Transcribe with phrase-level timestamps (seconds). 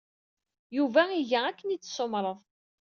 [0.77, 2.39] Yuba iga akken ay d-tessumreḍ.